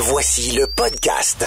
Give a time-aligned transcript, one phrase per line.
[0.00, 1.44] Voici le podcast.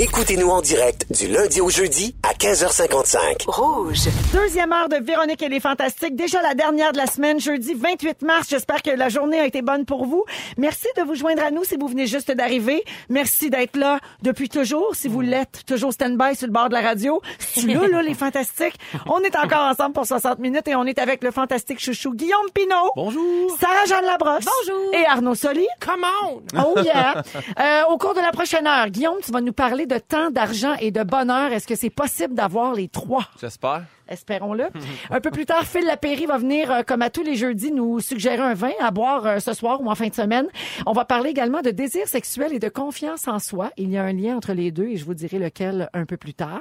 [0.00, 3.46] Écoutez-nous en direct du lundi au jeudi à 15h55.
[3.48, 4.04] Rouge.
[4.32, 6.14] Deuxième heure de Véronique et les Fantastiques.
[6.14, 8.46] Déjà la dernière de la semaine, jeudi 28 mars.
[8.48, 10.24] J'espère que la journée a été bonne pour vous.
[10.56, 12.84] Merci de vous joindre à nous si vous venez juste d'arriver.
[13.08, 14.94] Merci d'être là depuis toujours.
[14.94, 17.20] Si vous l'êtes, toujours stand-by sur le bord de la radio.
[17.40, 18.78] C'est là, là, les Fantastiques?
[19.06, 22.46] On est encore ensemble pour 60 minutes et on est avec le fantastique chouchou Guillaume
[22.54, 22.92] Pinot.
[22.94, 23.50] Bonjour.
[23.58, 24.44] Sarah-Jeanne Labrosse.
[24.44, 24.94] Bonjour.
[24.94, 25.66] Et Arnaud Soli.
[25.84, 26.42] Come on!
[26.56, 27.20] Oh yeah!
[27.58, 30.74] Euh, au cours de la prochaine heure, Guillaume, tu vas nous parler de temps, d'argent
[30.80, 31.52] et de bonheur.
[31.52, 33.24] Est-ce que c'est possible d'avoir les trois?
[33.40, 33.84] J'espère.
[34.08, 34.66] Espérons-le.
[35.10, 38.00] Un peu plus tard, Phil Lapéry va venir, euh, comme à tous les jeudis, nous
[38.00, 40.46] suggérer un vin à boire euh, ce soir ou en fin de semaine.
[40.86, 43.70] On va parler également de désir sexuel et de confiance en soi.
[43.76, 46.16] Il y a un lien entre les deux et je vous dirai lequel un peu
[46.16, 46.60] plus tard.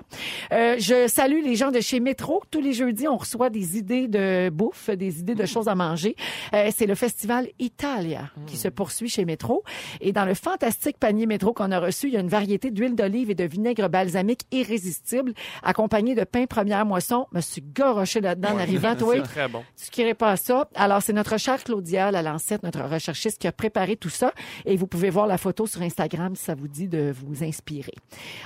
[0.52, 2.42] Euh, je salue les gens de chez Métro.
[2.52, 6.16] Tous les jeudis, on reçoit des idées de bouffe, des idées de choses à manger.
[6.54, 9.64] Euh, c'est le festival Italia qui se poursuit chez Métro.
[10.02, 12.96] Et dans le fantastique panier Métro qu'on a reçu, il y a une variété d'huile
[12.96, 17.28] d'olive et de vinaigre balsamique irrésistible, accompagné de pain première moisson.
[17.38, 19.14] Me suis goroché là-dedans en arrivant, toi.
[19.18, 19.64] C'est très bon.
[19.80, 20.68] Tu quierais pas à ça.
[20.74, 24.34] Alors, c'est notre chère Claudia la Lancette, notre recherchiste, qui a préparé tout ça.
[24.66, 27.94] Et vous pouvez voir la photo sur Instagram si ça vous dit de vous inspirer.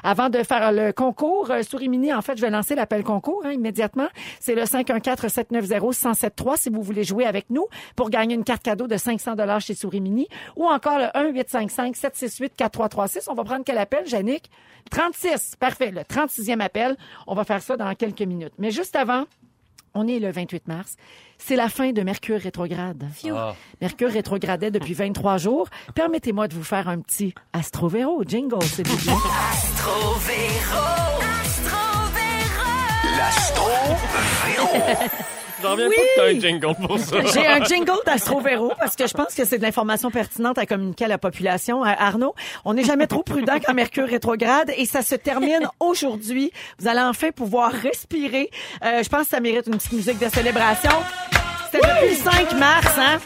[0.04, 3.44] Avant de faire le concours, euh, Souris Mini, en fait, je vais lancer l'appel concours
[3.46, 4.10] hein, immédiatement.
[4.42, 8.98] C'est le 514-790-1073 si vous voulez jouer avec nous pour gagner une carte cadeau de
[8.98, 13.28] 500 dollars chez Souris Mini ou encore le 1-855-768-4336.
[13.30, 14.52] On va prendre quel appel, Yannick?
[14.90, 15.58] 36.
[15.60, 15.92] Parfait.
[15.92, 16.98] Le 36e appel.
[17.28, 18.54] On va faire ça dans quelques minutes.
[18.58, 19.26] Mais juste avant,
[19.94, 20.96] on est le 28 mars.
[21.38, 23.08] C'est la fin de Mercure rétrograde.
[23.34, 23.56] Ah.
[23.82, 25.68] Mercure rétrogradait depuis 23 jours.
[25.96, 29.14] Permettez-moi de vous faire un petit Astrovero jingle, s'il vous plaît.
[35.62, 35.96] J'en reviens Oui!
[35.96, 37.18] pas que t'as un jingle pour ça.
[37.34, 41.06] J'ai un jingle d'Astrovero parce que je pense que c'est de l'information pertinente à communiquer
[41.06, 41.84] à la population.
[41.86, 42.34] Euh, Arnaud,
[42.66, 46.52] on n'est jamais trop prudent quand Mercure rétrograde et ça se termine aujourd'hui.
[46.80, 48.50] Vous allez enfin pouvoir respirer.
[48.84, 50.92] Euh, je pense que ça mérite une petite musique de célébration.
[51.72, 53.20] C'était depuis le 5 mars, hein?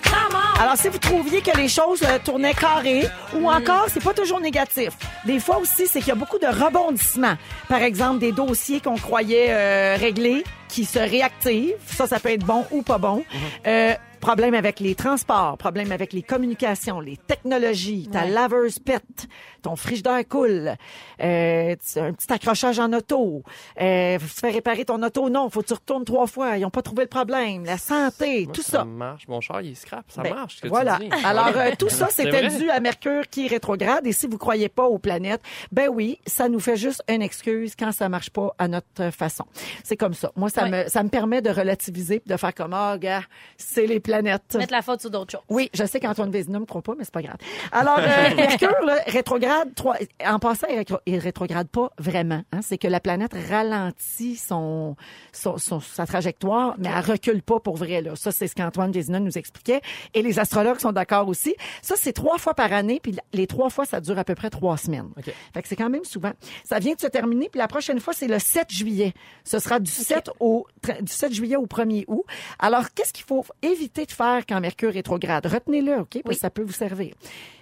[0.60, 4.40] Alors, si vous trouviez que les choses euh, tournaient carré, ou encore, c'est pas toujours
[4.40, 4.90] négatif.
[5.26, 7.36] Des fois aussi, c'est qu'il y a beaucoup de rebondissements.
[7.68, 11.74] Par exemple, des dossiers qu'on croyait euh, réglés qui se réactivent.
[11.88, 13.24] Ça, ça peut être bon ou pas bon.
[13.68, 13.94] Euh,
[14.26, 19.28] problème avec les transports, problème avec les communications, les technologies, ta laveuse pète,
[19.62, 20.74] ton frigidaire coule,
[21.22, 23.44] euh, un petit accrochage en auto,
[23.80, 26.62] euh, faut se faire réparer ton auto, non, faut que tu retournes trois fois, ils
[26.62, 28.80] n'ont pas trouvé le problème, la santé, tout ça.
[28.80, 29.28] Ça marche.
[29.28, 30.06] Mon char, il est scrap.
[30.10, 30.60] Ça Ben, marche.
[30.60, 30.98] tu voilà.
[31.00, 31.10] dis.
[31.24, 34.08] Alors, euh, tout ça, c'était dû à Mercure qui est rétrograde.
[34.08, 37.76] Et si vous croyez pas aux planètes, ben oui, ça nous fait juste une excuse
[37.78, 39.46] quand ça marche pas à notre façon.
[39.84, 40.32] C'est comme ça.
[40.36, 43.22] Moi, ça me ça me permet de relativiser de faire comme, ah, gars,
[43.58, 44.15] c'est les planètes.
[44.58, 45.42] Mettre la faute sur d'autres choses.
[45.50, 47.38] Oui, je sais qu'Antoine Vézina me croit pas, mais c'est pas grave.
[47.72, 49.96] Alors, euh, Mercure, là, rétrograde, trois,
[50.26, 52.42] en passant, il rétro- il rétrograde pas vraiment.
[52.52, 54.96] Hein, c'est que la planète ralentit son,
[55.32, 58.02] son, son- sa trajectoire, mais elle recule pas pour vrai.
[58.02, 58.16] Là.
[58.16, 59.82] Ça, c'est ce qu'Antoine Vézina nous expliquait.
[60.14, 61.56] Et les astrologues sont d'accord aussi.
[61.82, 64.50] Ça, c'est trois fois par année, puis les trois fois, ça dure à peu près
[64.50, 65.10] trois semaines.
[65.18, 65.32] OK.
[65.54, 66.32] Fait que c'est quand même souvent.
[66.64, 69.14] Ça vient de se terminer, puis la prochaine fois, c'est le 7 juillet.
[69.44, 70.66] Ce sera du 7 au
[71.02, 72.24] du 7 juillet au 1er août.
[72.60, 75.46] Alors, qu'est-ce qu'il faut éviter de faire quand Mercure rétrograde?
[75.46, 76.22] Retenez-le, OK?
[76.24, 77.14] Parce que ça peut vous servir.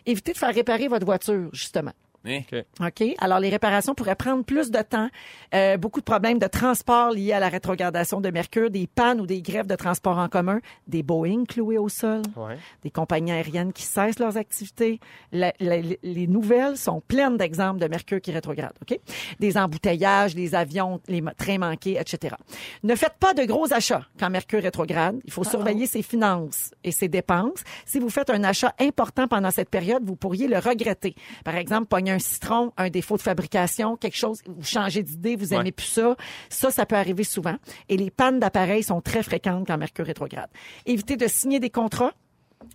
[0.06, 1.94] Évitez de faire réparer votre voiture, justement.
[2.26, 2.56] OK.
[2.80, 3.04] OK?
[3.20, 5.10] Alors, les réparations pourraient prendre plus de temps.
[5.54, 9.26] Euh, beaucoup de problèmes de transport liés à la rétrogradation de Mercure, des pannes ou
[9.28, 12.58] des grèves de transport en commun, des Boeing cloués au sol, Ouais.
[12.84, 15.00] des compagnies aériennes qui cessent leurs activités.
[15.34, 18.74] La- la- les nouvelles sont pleines d'exemples de Mercure qui rétrograde.
[18.82, 18.98] OK?
[19.40, 22.36] Des embouteillages, des avions, les trains manqués, etc.
[22.84, 25.20] Ne faites pas de gros achats quand Mercure rétrograde.
[25.26, 27.64] Il faut surveiller ses finances et ses dépenses.
[27.86, 31.16] Si vous faites un achat important pendant cette période, vous pourriez le regretter.
[31.44, 35.53] Par exemple, pogner un citron, un défaut de fabrication, quelque chose, vous changez d'idée, vous
[35.53, 35.72] aimez Ouais.
[35.72, 36.16] plus ça.
[36.50, 37.56] Ça, ça peut arriver souvent.
[37.90, 40.50] Et les pannes d'appareils sont très fréquentes quand Mercure rétrograde.
[40.85, 42.13] Évitez de signer des contrats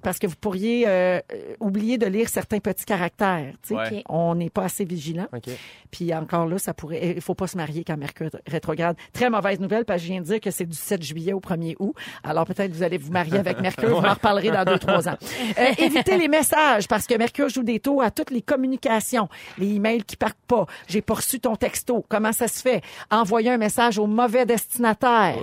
[0.02, 3.52] parce que vous pourriez euh, euh, oublier de lire certains petits caractères.
[3.62, 3.74] tu sais.
[3.74, 4.04] Ouais.
[4.08, 5.26] On n'est pas assez vigilant.
[5.34, 5.50] OK.
[5.90, 7.14] Puis encore là, ça pourrait.
[7.16, 8.96] Il faut pas se marier quand Mercure rétrograde.
[9.12, 11.40] Très mauvaise nouvelle parce que je viens de dire que c'est du 7 juillet au
[11.40, 11.94] 1er août.
[12.22, 14.00] Alors peut-être vous allez vous marier avec Mercure.
[14.00, 15.16] Vous en reparlerez dans deux trois ans.
[15.58, 19.74] Euh, évitez les messages parce que Mercure joue des tours à toutes les communications, les
[19.74, 20.66] emails qui partent pas.
[20.86, 22.04] J'ai pas reçu ton texto.
[22.08, 22.82] Comment ça se fait?
[23.10, 25.36] Envoyer un message au mauvais destinataire.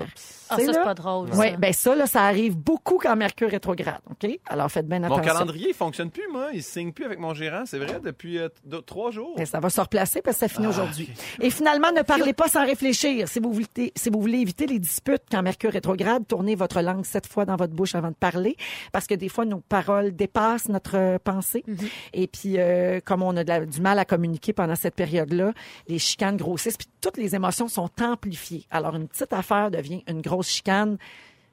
[0.49, 1.29] Ah, ça, c'est pas drôle.
[1.33, 4.29] Oui, ben ça, là, ça arrive beaucoup quand Mercure rétrograde, OK?
[4.47, 5.23] Alors, faites bien Mon attention.
[5.23, 6.49] calendrier, il fonctionne plus, moi.
[6.53, 9.33] Il signe plus avec mon gérant, c'est vrai, depuis euh, deux- trois jours.
[9.37, 11.09] Ben, ça va se replacer parce que ça Ah, finit aujourd'hui.
[11.41, 13.27] Et finalement, ne parlez pas sans réfléchir.
[13.27, 17.05] Si vous, voulez, si vous voulez éviter les disputes quand Mercure rétrograde, tournez votre langue
[17.05, 18.55] sept fois dans votre bouche avant de parler
[18.91, 21.63] parce que des fois, nos paroles dépassent notre euh, pensée.
[21.67, 21.87] Mm-hmm.
[22.13, 25.53] Et puis, euh, comme on a de la- du mal à communiquer pendant cette période-là,
[25.87, 28.65] les chicanes grossissent puis toutes les émotions sont amplifiées.
[28.71, 30.97] Alors, une petite affaire devient une grosse chicane.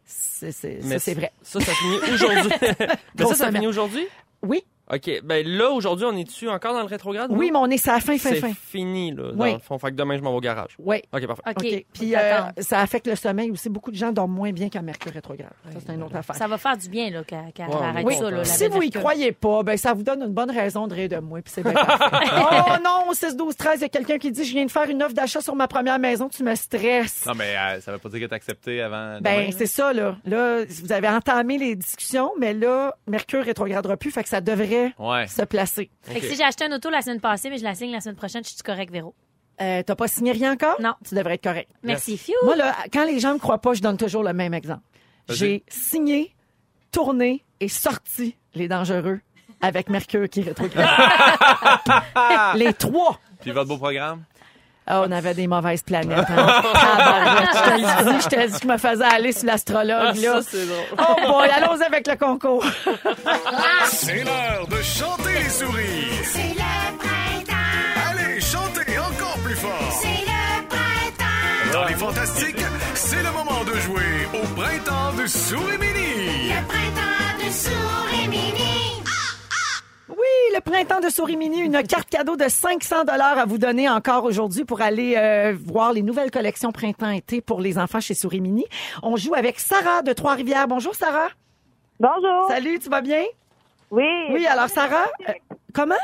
[0.05, 1.33] C'est, c'est, ça, Mais c'est vrai.
[1.43, 2.51] Ça, ça finit aujourd'hui.
[2.61, 4.07] Mais ça, Grosse ça finit aujourd'hui?
[4.43, 5.21] Oui, OK.
[5.25, 7.31] Ben là, aujourd'hui, on est-tu encore dans le rétrograde?
[7.33, 8.53] oui, mais on est à la fin, fin, C'est fin.
[8.53, 9.53] fini, là, dans Oui.
[9.55, 9.79] le fond.
[9.79, 10.77] Fait que demain, je m'en vais au garage.
[10.79, 10.99] Oui.
[11.13, 11.43] OK, parfait.
[11.49, 11.57] OK.
[11.65, 11.85] OK.
[11.95, 13.71] Puis euh, ça affecte le sommeil aussi.
[13.71, 15.49] Beaucoup de gens dorment moins bien qu'en Mercure rétrograde.
[15.73, 16.37] Ça, c'est une autre affaire.
[16.37, 18.37] Ça va faire du bien, là, qu'elle qu'elle Ouais, on arrête est ça, là.
[18.39, 21.09] la Si vous y croyez pas, ben ça vous donne une bonne raison de rire
[21.09, 22.27] de moi, puis c'est bien parfait.
[22.65, 24.89] Oh non, 6 12 13, il y a quelqu'un qui dit je viens de faire
[24.91, 27.25] une offre d'achat sur ma première maison, tu me stresses.
[27.27, 29.19] Non, mais euh, ça veut pas dire qu'elle est acceptée avant.
[29.21, 30.17] Ben, c'est ça, là.
[30.25, 34.82] Là, vous avez entamé les discussions, mais là, Mercure rétrogradera plus, fait que ça devrait
[34.99, 35.27] Ouais.
[35.27, 35.91] se placer.
[36.03, 38.01] Fait que si j'ai acheté un auto la semaine passée, mais je la signe la
[38.01, 39.15] semaine prochaine, je suis correct, Véro?
[39.61, 40.81] Euh, T'as pas signé rien encore?
[40.81, 40.95] Non.
[41.07, 41.69] Tu devrais être correct.
[41.83, 42.35] Merci, Fiu.
[42.45, 44.83] Moi, là, quand les gens me croient pas, je donne toujours le même exemple.
[45.29, 46.35] J'ai signé,
[46.91, 49.21] tourné et sorti Les Dangereux
[49.61, 50.89] avec Mercure qui rétrograde.
[52.57, 53.21] les trois.
[53.41, 54.25] Puis votre beau programme?
[54.87, 56.19] Ah, on avait des mauvaises planètes.
[56.29, 56.63] Hein?
[56.73, 60.17] Tabarouette, je te l'ai dit, je t'ai dit que je me faisais aller sur l'astrologue.
[60.17, 60.33] là.
[60.37, 60.85] Ah, Ça, c'est drôle.
[60.99, 62.65] Oh boy, allons avec le concours.
[63.87, 66.25] C'est l'heure de chanter les sourires.
[66.25, 69.71] C'est le printemps, Allez, chantez encore plus fort.
[70.01, 72.65] c'est le printemps, Dans les fantastiques,
[72.95, 76.49] c'est le moment de jouer au printemps de Souris Mini.
[76.49, 78.12] le printemps de souris
[80.55, 84.25] le printemps de Souris Mini, une carte cadeau de 500 dollars à vous donner encore
[84.25, 88.65] aujourd'hui pour aller euh, voir les nouvelles collections printemps-été pour les enfants chez Souris Mini.
[89.03, 90.69] On joue avec Sarah de Trois-Rivières.
[90.69, 91.29] Bonjour Sarah.
[92.01, 92.49] Bonjour.
[92.49, 93.23] Salut, tu vas bien?
[93.91, 94.05] Oui.
[94.31, 95.33] Oui, alors Sarah, euh,
[95.73, 95.95] comment?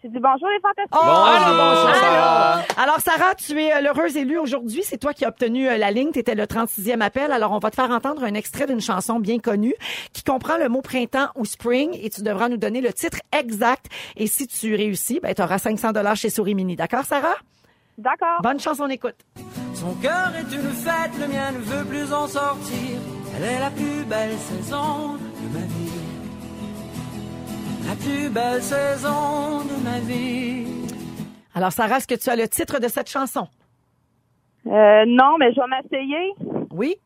[0.00, 0.92] J'ai dit bonjour les fantastiques.
[0.92, 2.62] Oh, Bonjour, alors, Sarah.
[2.76, 4.82] Alors, Sarah, tu es euh, l'heureuse élue aujourd'hui.
[4.84, 6.12] C'est toi qui as obtenu euh, la ligne.
[6.12, 7.32] Tu étais le 36e appel.
[7.32, 9.74] Alors, on va te faire entendre un extrait d'une chanson bien connue
[10.12, 13.86] qui comprend le mot printemps ou spring et tu devras nous donner le titre exact.
[14.16, 16.76] Et si tu réussis, ben, tu auras 500 dollars chez Souris Mini.
[16.76, 17.34] D'accord, Sarah?
[17.96, 18.40] D'accord.
[18.40, 19.16] Bonne chance, on écoute.
[19.74, 23.00] Son cœur est une fête, le mien ne veut plus en sortir.
[23.36, 25.87] Elle est la plus belle saison de ma vie.
[27.88, 30.66] La plus belle saison de ma vie.
[31.54, 33.48] Alors, Sarah, est-ce que tu as le titre de cette chanson?
[34.66, 36.32] Euh, non, mais je vais m'essayer.
[36.70, 36.96] Oui?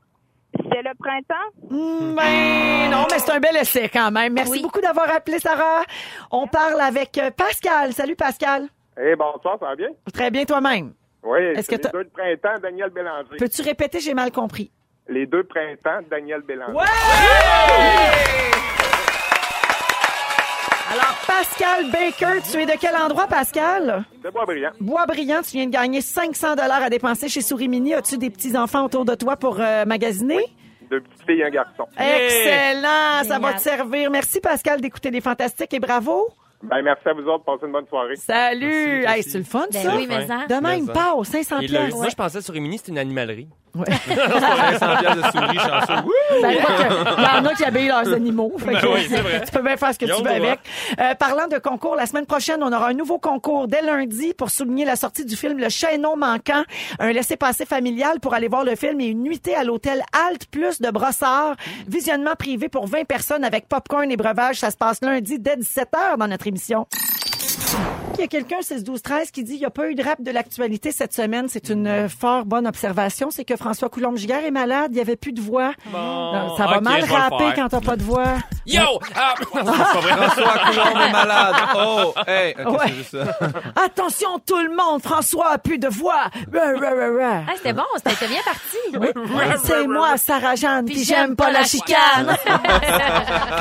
[0.56, 1.34] C'est le printemps?
[1.70, 4.32] Hmm, Ben non, mais c'est un bel essai quand même.
[4.34, 4.62] Merci Oui.
[4.62, 5.82] beaucoup d'avoir appelé, Sarah.
[6.30, 7.92] On parle avec euh, Pascal.
[7.92, 8.66] Salut, Pascal.
[9.00, 9.88] Eh, bonsoir, ça va bien?
[10.12, 10.92] Très bien toi-même.
[11.22, 13.36] Oui, Est-ce c'est que les deux de printemps, Daniel Bélanger.
[13.38, 14.00] Peux-tu répéter?
[14.00, 14.70] J'ai mal compris?
[15.08, 16.74] Les deux printemps, Daniel Bélanger.
[20.92, 24.04] Alors, Pascal Baker, tu es de quel endroit, Pascal?
[24.22, 24.72] De Boisbriand.
[24.78, 27.94] Boisbriand, tu viens de gagner 500 dollars à dépenser chez Souris Mini.
[27.94, 30.44] As-tu des petits-enfants autour de toi pour euh, magasiner?
[30.90, 31.86] Deux petites filles et un garçon.
[31.98, 33.24] Excellent!
[33.26, 34.10] Ça va te servir.
[34.10, 36.28] Merci, Pascal, d'écouter les Fantastiques et bravo.
[36.62, 37.44] Ben, merci à vous autres.
[37.44, 38.16] Passez une bonne soirée.
[38.16, 39.00] Salut!
[39.02, 39.96] Merci, Hey, c'est le fun, Ben ça?
[39.96, 40.46] oui, mais hein.
[40.48, 40.92] De même, Mais ça.
[40.92, 41.90] pas 500 Et le-.
[41.94, 43.48] Moi, je pensais sur Rimini, c'était une animalerie.
[43.74, 43.86] Ouais.
[43.90, 44.16] 500
[44.98, 46.02] piastres de souris chanceux.
[46.42, 48.52] Ben, que, il y en a qui habillent leurs animaux.
[48.58, 49.42] Fait que, Ben oui, vrai.
[49.44, 50.60] Tu peux bien faire ce que Ils ont tu veux avec.
[51.00, 54.50] Euh, parlant de concours, la semaine prochaine, on aura un nouveau concours dès lundi pour
[54.50, 56.62] souligner la sortie du film Le Chaînon manquant,
[56.98, 60.80] un laissez-passer familial pour aller voir le film et une nuitée à l'hôtel Alt plus
[60.80, 61.56] de Brossard.
[61.86, 64.56] Visionnement privé pour 20 personnes avec popcorn et breuvage.
[64.56, 66.51] Ça se passe lundi dès 17h dans notre émission.
[66.54, 66.58] Il
[68.22, 70.20] y a quelqu'un, 6 12 13 qui dit il n'y a pas eu de rap
[70.22, 71.46] de l'actualité cette semaine.
[71.48, 73.30] C'est une euh, fort bonne observation.
[73.30, 74.88] C'est que François Coulombe-Giguère est malade.
[74.92, 75.72] Il n'y avait plus de voix.
[75.92, 77.54] Non, ça va ok, mal je vais le rapper faire.
[77.56, 78.34] quand t'as pas de voix.
[78.66, 78.82] Yo!
[79.16, 79.34] Ah!
[79.40, 81.54] François Coulombe est malade.
[81.76, 82.78] Oh, hey, ok, Ouais.
[82.86, 83.38] c'est juste ça.
[83.84, 86.26] Attention tout le monde, François a plus de voix.
[86.54, 89.64] Ah, c'était bon, c'était c'était bien parti.
[89.64, 92.36] C'est moi, Sarah Jeanne, puis j'aime pas la chicane.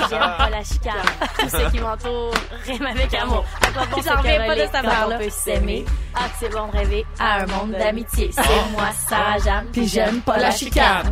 [0.09, 0.93] j'aime pas la chicane.
[1.39, 2.31] Tout ce qui m'entoure
[2.65, 3.45] rime avec amour.
[3.61, 5.85] À quoi bon J'en reviens pas de on peut s'aimer?
[6.13, 8.29] Ah, c'est bon de rêver à un monde d'amitié.
[8.31, 8.41] C'est
[8.71, 11.09] moi, Sarah Jeanne, Puis j'aime pas la chicane.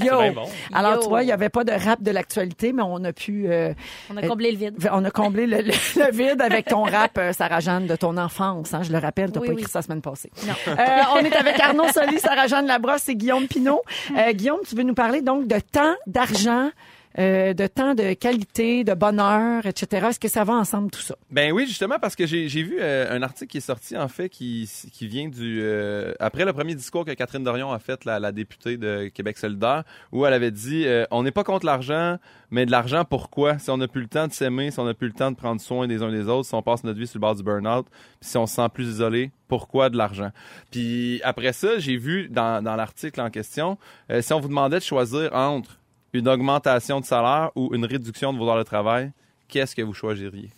[0.00, 0.20] Yo.
[0.20, 0.44] bien bon.
[0.72, 1.02] Alors Yo.
[1.02, 3.72] tu vois, il y avait pas de rap de l'actualité, mais on a pu euh,
[4.10, 4.88] On a comblé le vide.
[4.92, 8.72] On a comblé le, le- le vide avec ton rap, euh, Sarah-Jeanne, de ton enfance.
[8.74, 9.60] Hein, je le rappelle, tu Oui, pas oui.
[9.60, 10.30] écrit ça la semaine passée.
[10.68, 10.72] Euh,
[11.14, 13.82] on est avec Arnaud Soli, Sarah-Jeanne Labrosse et Guillaume Pinot.
[14.16, 16.70] Euh, Guillaume, tu veux nous parler donc de temps, d'argent,
[17.18, 20.06] euh, de temps de qualité, de bonheur, etc.
[20.10, 21.16] Est-ce que ça va ensemble tout ça?
[21.30, 24.28] Ben oui, justement, parce que j'ai vu euh, un article qui est sorti, en fait,
[24.28, 25.60] qui, qui vient du...
[25.62, 29.38] euh, après le premier discours que Catherine Dorion a fait, la, la députée de Québec
[29.38, 32.18] solidaire, où elle avait dit euh, On n'est pas contre l'argent,
[32.50, 33.58] mais de l'argent, pourquoi?
[33.58, 35.36] Si on n'a plus le temps de s'aimer, si on n'a plus le temps de
[35.36, 37.42] prendre soin des uns des autres, si on passe notre vie sur le bord du
[37.42, 37.86] burn-out,
[38.20, 40.30] si on se sent plus isolé, pourquoi de l'argent?
[40.70, 43.78] Puis après ça, j'ai vu dans, dans l'article en question,
[44.10, 45.78] euh, si on vous demandait de choisir entre
[46.14, 49.10] une augmentation de salaire ou une réduction de vos heures de travail,
[49.48, 50.50] qu'est-ce que vous choisiriez?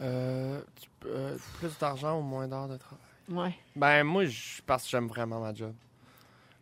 [0.00, 2.98] Euh, tu peux- euh, plus d'argent ou moins d'heures de travail?
[3.28, 3.54] Ouais.
[3.76, 5.72] Ben, moi, je pense que j'aime vraiment ma job.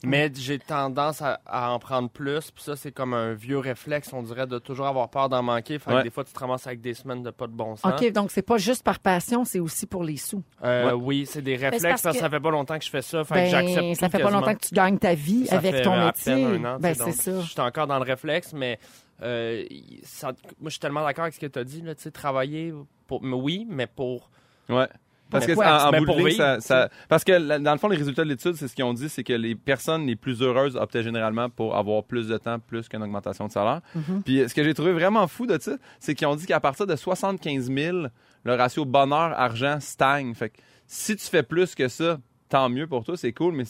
[0.02, 4.12] Mais j'ai tendance à, à en prendre plus, puis ça, c'est comme un vieux réflexe,
[4.14, 5.78] on dirait, de toujours avoir peur d'en manquer.
[5.78, 6.02] Fait que Ouais.
[6.02, 7.92] des fois, tu te ramasses avec des semaines de pas de bon sens.
[8.00, 10.42] OK, donc c'est pas juste par passion, c'est aussi pour les sous.
[10.64, 10.92] Euh, Ouais.
[10.92, 13.02] Oui, c'est des réflexes, parce parce que que- ça fait pas longtemps que je fais
[13.02, 13.24] ça.
[13.24, 15.74] Fait que Ben, j'accepte ça fait pas longtemps que tu gagnes ta vie Ça avec
[15.74, 16.34] fait ton à métier.
[16.34, 17.40] peine un an, ben, c'est ça.
[17.40, 18.78] Je suis encore dans le réflexe, mais
[19.22, 19.64] euh,
[20.02, 20.28] ça-
[20.60, 21.82] moi, je suis tellement d'accord avec ce que tu as dit.
[21.82, 22.72] Là, tu sais, travailler,
[23.06, 24.30] pour, mais oui, mais pour.
[24.70, 24.88] Ouais.
[25.30, 27.96] Parce que en, bout de ligne, vivre, ça, ça- parce que dans le fond, les
[27.96, 30.76] résultats de l'étude, c'est ce qu'ils ont dit, c'est que les personnes les plus heureuses
[30.76, 33.80] optaient généralement pour avoir plus de temps, plus qu'une augmentation de salaire.
[33.94, 34.22] Mhm.
[34.24, 36.86] Puis ce que j'ai trouvé vraiment fou de ça, c'est qu'ils ont dit qu'à partir
[36.86, 38.06] de 75 000,
[38.44, 40.34] le ratio bonheur-argent stagne.
[40.34, 40.56] Fait que
[40.86, 42.18] si tu fais plus que ça,
[42.50, 43.64] tant mieux pour toi, c'est cool, mais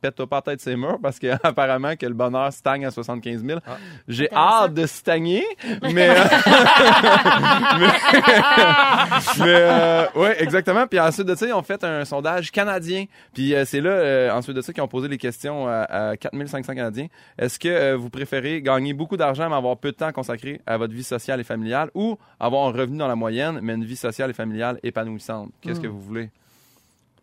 [0.00, 3.60] pète-toi pas la tête ses murs parce qu'apparemment que le bonheur stagne à 75 000.
[3.66, 3.76] Ah.
[4.08, 5.44] J'ai hâte de stagner,
[5.82, 6.10] mais...
[6.10, 6.14] euh,
[9.38, 10.86] mais euh, ouais, exactement.
[10.86, 13.04] Puis ensuite de ça, ils ont fait un sondage canadien.
[13.32, 16.16] Puis euh, c'est là, euh, ensuite de ça, qu'ils ont posé les questions à, à
[16.16, 17.06] 4500 Canadiens.
[17.38, 20.76] Est-ce que euh, vous préférez gagner beaucoup d'argent mais avoir peu de temps consacré à
[20.76, 23.96] votre vie sociale et familiale ou avoir un revenu dans la moyenne mais une vie
[23.96, 25.50] sociale et familiale épanouissante?
[25.62, 26.30] Qu'est-ce que vous voulez?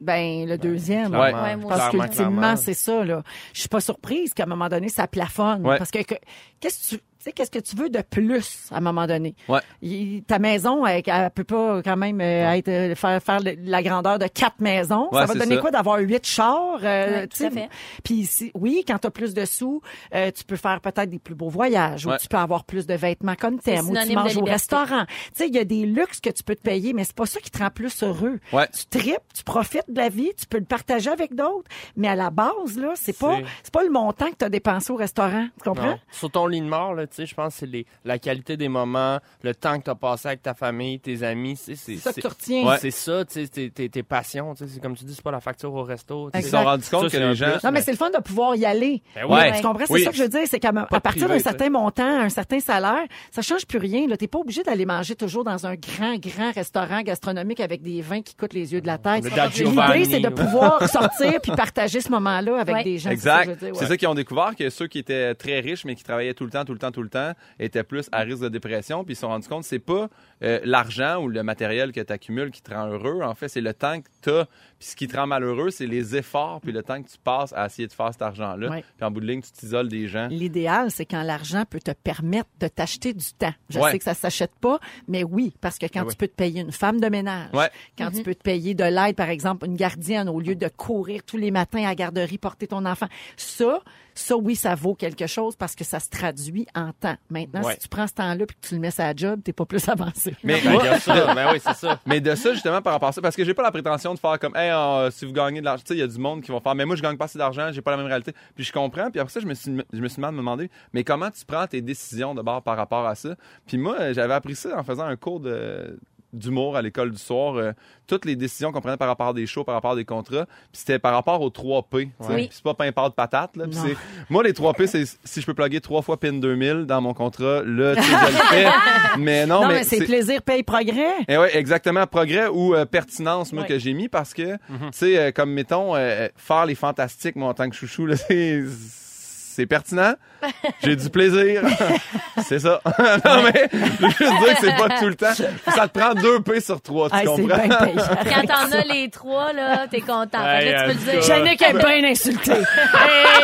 [0.02, 1.12] Ben, le deuxième.
[1.14, 1.32] Ouais.
[1.34, 3.22] Ouais, moi Parce qu'ultimement, c'est ça, là.
[3.54, 5.66] Je suis pas surprise qu'à un moment donné, ça plafonne.
[5.66, 5.78] Ouais.
[5.78, 6.16] Parce que, que-
[6.60, 9.36] qu'est-ce que tu, tu sais, qu'est-ce que tu veux de plus à un moment donné?
[9.48, 9.60] Ouais.
[9.84, 13.56] Il- ta maison, elle, elle peut pas quand même euh, être, euh, faire, faire le-
[13.64, 15.08] la grandeur de quatre maisons.
[15.12, 15.62] Ouais, ça va donner ça.
[15.62, 16.80] quoi d'avoir huit chars?
[16.84, 17.52] euh, Ouais, tu tout à sais?
[17.52, 17.70] fait.
[18.04, 19.82] Puis si- oui, quand tu as plus de sous,
[20.16, 22.96] euh, tu peux faire peut-être des plus beaux voyages, ou tu peux avoir plus de
[22.96, 25.06] vêtements comme t'aimes, ou tu manges au restaurant.
[25.06, 27.26] Tu sais, il y a des luxes que tu peux te payer, mais c'est pas
[27.28, 28.40] ça qui te rend plus heureux.
[28.52, 28.68] Ouais.
[28.70, 32.16] Tu tripes, tu profites de la vie, tu peux le partager avec d'autres, mais à
[32.16, 34.96] la base, là, c'est pas, C'est- c'est pas le montant que tu as dépensé au
[34.96, 35.48] restaurant.
[35.62, 35.86] Tu comprends?
[35.92, 36.00] Non.
[36.12, 38.58] Sur ton lit de mort, là, tu sais, je pense que c'est les- la qualité
[38.58, 41.56] des moments, le temps que tu as passé avec ta famille, tes amis.
[41.56, 42.66] C'est C'est ça que tu retiens.
[42.68, 42.78] Ouais.
[42.80, 44.54] C'est ça, tu sais, tes, tes, tes passions.
[44.56, 46.30] tu sais, C'est comme tu dis, c'est pas la facture au resto.
[46.34, 47.52] Ils se sont rendus compte Ça, que c'est les gens...
[47.52, 47.64] plus.
[47.64, 49.02] Non, mais c'est le fun de pouvoir y aller.
[49.16, 49.52] Ben Ouais.
[49.56, 49.86] Tu comprends?
[49.86, 50.04] C'est Oui.
[50.04, 50.42] ça que je veux dire.
[50.48, 54.06] C'est qu'à à partir d'un certain montant, un certain salaire, ça change plus rien.
[54.08, 58.02] Tu n'es pas obligé d'aller manger toujours dans un grand, grand restaurant gastronomique avec des
[58.02, 59.24] vins qui coûtent les yeux de la tête.
[59.26, 62.84] L'idée, c'est de pouvoir sortir puis partager ce moment-là avec Ouais.
[62.84, 63.10] des gens.
[63.10, 63.58] Exact.
[63.60, 63.86] C'est ouais.
[63.88, 66.52] ça qu'ils ont découvert que ceux qui étaient très riches mais qui travaillaient tout le
[66.52, 69.04] temps, tout le temps, tout le temps, étaient plus à risque de dépression.
[69.04, 70.10] Puis ils se sont rendus compte, c'est pas
[70.44, 73.22] euh, l'argent ou le matériel que tu accumules qui te rend heureux.
[73.22, 74.46] En fait, c'est le temps que tu as.
[74.80, 77.54] Puis ce qui te rend malheureux, c'est les efforts puis le temps que tu passes
[77.54, 78.70] à essayer de faire cet argent-là.
[78.70, 78.84] Ouais.
[78.98, 80.28] Puis en bout de ligne, tu t'isoles des gens.
[80.30, 83.54] L'idéal, c'est quand l'argent peut te permettre de t'acheter du temps.
[83.70, 83.92] Je Ouais.
[83.92, 86.12] sais que ça s'achète pas, mais oui, parce que quand Oui.
[86.12, 87.70] tu peux te payer une femme de ménage, Ouais.
[87.98, 91.22] quand tu peux te payer de l'aide, par exemple, une gardienne, au lieu de courir
[91.24, 93.82] tous les matins à la garderie porter ton enfant, ça,
[94.14, 97.16] ça, oui, ça vaut quelque chose parce que ça se traduit en temps.
[97.30, 97.74] Maintenant, Ouais.
[97.74, 99.66] si tu prends ce temps-là puis que tu le mets à la job, t'es pas
[99.66, 100.36] plus avancé.
[100.44, 101.34] Mais, Ben, il y a ça.
[101.34, 102.00] Ben oui, c'est ça.
[102.06, 104.20] mais de ça, justement, par rapport à ça, parce que j'ai pas la prétention de
[104.20, 106.18] faire comme, hey, euh, si vous gagnez de l'argent, tu sais, il y a du
[106.18, 108.08] monde qui vont faire, mais moi, je gagne pas assez d'argent, j'ai pas la même
[108.08, 108.34] réalité.
[108.56, 109.10] Puis je comprends.
[109.12, 111.68] Puis après ça, je me suis, je me suis demandé, demandé, mais comment tu prends
[111.68, 113.36] tes décisions de bord par rapport à ça?
[113.68, 116.00] Puis moi, euh, j'avais appris ça en faisant un cours de
[116.34, 117.72] d'humour à l'école du soir, euh,
[118.08, 120.46] toutes les décisions qu'on prenait par rapport à des shows, par rapport à des contrats,
[120.46, 122.06] puis c'était par rapport aux 3 P.
[122.20, 122.34] tu sais.
[122.34, 122.50] Oui.
[122.52, 123.96] C'est pas pain pâte patate là, c'est
[124.30, 127.14] moi les 3 P c'est si je peux plugger trois fois PIN 2000 dans mon
[127.14, 128.68] contrat, là tu sais, je le fais.
[129.20, 131.14] Mais non, Non, mais, mais c'est plaisir, paye, progrès.
[131.28, 132.08] eh ouais, exactement.
[132.08, 133.68] Progrès ou euh, pertinence, moi, Ouais.
[133.68, 134.58] que j'ai mis parce que, tu
[134.94, 139.66] sais, euh, comme mettons, euh, faire les fantastiques, moi, en tant que chouchou, là, c'est
[139.66, 140.14] pertinent.
[140.84, 141.62] J'ai du plaisir.
[142.44, 142.82] c'est ça.
[143.26, 145.34] non, mais, je veux juste dire que c'est pas tout le temps.
[145.74, 147.68] Ça te prend deux P sur trois, tu Hey, c'est comprends?
[147.68, 147.78] bien.
[148.26, 150.40] Quand t'en as les trois, là, t'es content.
[150.44, 151.36] Fait que là, tu peux le Hey, dire.
[151.36, 152.52] Yannick est bien insulté.
[152.52, 152.58] Hey,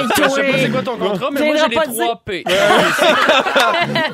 [0.10, 2.22] Je sais pas c'est quoi ton contrat, mais Tu moi, j'ai pas les dire- 3
[2.26, 2.44] P.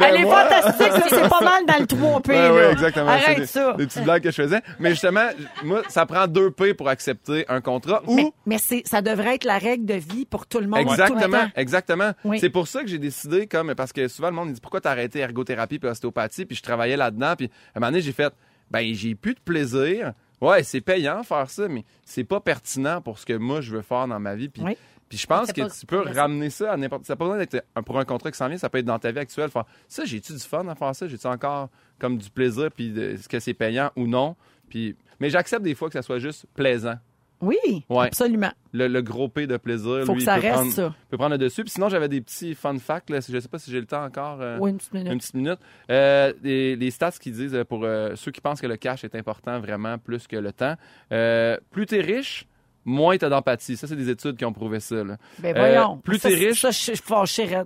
[0.02, 2.28] Elle est fantastique, là, c'est pas mal dans le 3P.
[2.30, 2.54] Ouais, là.
[2.54, 3.18] ouais, exactement.
[3.18, 3.74] C'est Arrête des, ça.
[3.78, 4.62] Des petites blagues que je faisais.
[4.80, 5.28] Mais justement,
[5.64, 9.36] moi, ça prend deux P pour accepter un contrat ou Mais, mais c'est, ça devrait
[9.36, 10.80] être la règle de vie pour tout le monde.
[10.82, 11.52] tout le Exactement, temps.
[11.56, 12.12] exactement.
[12.26, 12.40] Oui.
[12.40, 14.82] C'est pour ça que j'ai décidé comme parce que souvent le monde me dit pourquoi
[14.82, 16.46] t'as arrêté ergothérapie puis ostéopathie?
[16.46, 18.34] Puis je travaillais là-dedans puis à un moment donné j'ai fait
[18.72, 20.14] ben j'ai plus de plaisir.
[20.42, 23.82] Ouais, c'est payant faire ça mais c'est pas pertinent pour ce que moi je veux
[23.82, 24.78] faire dans ma vie puis Oui.
[25.10, 27.06] Puis je pense que pas- tu peux ramener ça à n'importe.
[27.06, 28.98] Ça n'a pas besoin d'être pour un contrat qui s'en vient, ça peut être dans
[28.98, 29.52] ta vie actuelle.
[29.52, 31.08] Faire, ça, j'ai-tu du fun à faire ça?
[31.08, 32.70] J'ai-tu encore comme du plaisir?
[32.76, 34.36] Puis est-ce que c'est payant ou non?
[34.70, 36.96] Puis, mais j'accepte des fois que ça soit juste plaisant.
[37.44, 38.06] Oui, Ouais.
[38.08, 38.52] absolument.
[38.74, 40.96] Le, le gros P de plaisir, Faut lui, que ça peut reste prendre, ça.
[41.10, 41.64] peut prendre le dessus.
[41.64, 43.10] Puis sinon, j'avais des petits fun facts.
[43.10, 43.20] Là.
[43.28, 44.40] Je sais pas si j'ai le temps encore.
[44.42, 45.12] euh, Oui, une petite minute.
[45.12, 45.60] une petite minute.
[45.92, 49.04] Euh, les, les stats qui disent euh, pour euh, ceux qui pensent que le cash
[49.04, 50.76] est important vraiment plus que le temps.
[51.12, 52.48] euh, plus tu es riche,
[52.86, 53.78] moins tu as d'empathie.
[53.78, 55.04] Ça, c'est des études qui ont prouvé ça.
[55.04, 55.18] là.
[55.40, 55.98] Ben Euh, voyons.
[55.98, 56.78] plus t'es c'est- riche- Ça, je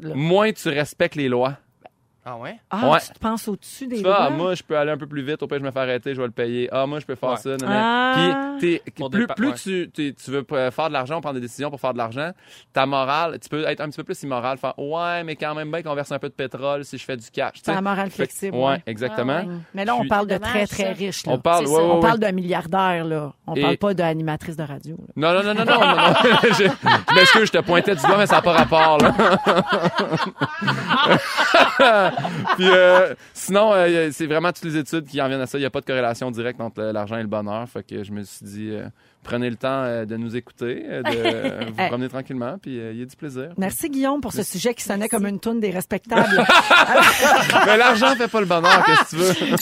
[0.07, 0.15] là.
[0.15, 1.57] Moins tu respectes les lois.
[2.29, 2.60] Ah ouais?
[2.69, 3.00] Ah, Ouais.
[3.00, 4.38] tu te penses au-dessus des Tu fais, ah, lois?
[4.38, 6.19] moi, je peux aller un peu plus vite, au pire, je me fais arrêter, je
[6.19, 6.67] vais le payer.
[6.74, 7.38] Ah, moi, je peux faire Ouais.
[7.38, 7.51] ça.
[7.51, 8.55] nan, Ah.
[8.60, 9.53] Puis, t'es- Pour plus, dépa- plus ouais.
[9.55, 12.31] tu, t'es- tu veux euh, faire de l'argent, prendre des décisions pour faire de l'argent,
[12.74, 15.72] ta morale, tu peux être un petit peu plus immoral, faire, ouais, mais quand même
[15.72, 17.53] bien qu'on verse un peu de pétrole si je fais du cash.
[17.53, 18.57] tu C'est la morale Fait que- flexible.
[18.57, 18.84] ouais, ouais.
[18.88, 19.39] exactement.
[19.43, 19.53] Ah ouais.
[19.74, 20.89] Mais là, on Puis- parle de Dommage, très, très ça.
[21.00, 21.25] riches.
[21.25, 21.31] Là.
[21.31, 22.01] On parle, C'est ouais, On ouais.
[22.01, 23.31] parle d'un milliardaire, là.
[23.48, 24.98] On Et- parle pas d'animatrice de radio.
[24.98, 25.13] là.
[25.15, 26.13] Non, non, non, non, non, non, non.
[26.43, 29.15] je, je m'excuse, je te pointais du doigt, mais ça n'a pas rapport, là.
[32.55, 35.57] Puis, euh, sinon, euh, c'est vraiment toutes les études qui en viennent à ça.
[35.57, 37.67] Il n'y a pas de corrélation directe entre l'argent et le bonheur.
[37.69, 38.88] Fait que je me suis dit, euh,
[39.24, 43.15] prenez le temps de nous écouter, de vous promener tranquillement, puis il y a du
[43.15, 43.50] plaisir.
[43.57, 46.45] Merci, Guillaume, pour ce sujet qui sonnait comme une toune des respectables.
[47.65, 49.55] Mais l'argent fait pas le bonheur, qu'est-ce que tu veux?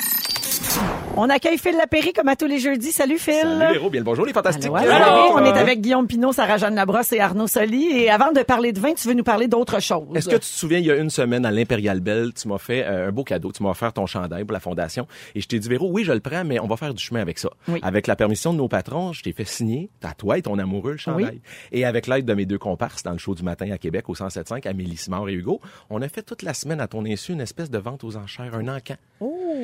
[1.18, 2.92] On accueille Phil Lapéry comme à tous les jeudis.
[2.92, 3.34] Salut, Phil.
[3.42, 4.72] Salut Véro, bien le bonjour les fantastiques.
[4.74, 5.34] Allô, allô.
[5.34, 7.86] On est avec Guillaume Pinot, Sarah-Jeanne Labrosse et Arnaud Soli.
[7.92, 10.08] Et avant de parler de vin, tu veux nous parler d'autre chose?
[10.16, 12.58] Est-ce que tu te souviens, il y a une semaine à l'Impérial Bell, tu m'as
[12.58, 15.48] fait euh, un beau cadeau, tu m'as offert ton chandail pour la fondation et je
[15.48, 17.50] t'ai dit Véro, oui, je le prends, mais on va faire du chemin avec ça.
[17.68, 17.80] Oui.
[17.82, 20.94] Avec la permission de nos patrons, je t'ai fait signer à toi et ton amoureux
[20.94, 21.26] le chandail.
[21.26, 21.42] Oui.
[21.72, 24.16] Et avec l'aide de mes deux comparses dans le show du matin à Québec au
[24.16, 27.42] 107.5, Amélie Simard et Hugo, on a fait toute la semaine à ton insu une
[27.42, 28.96] espèce de vente aux enchères, un encan.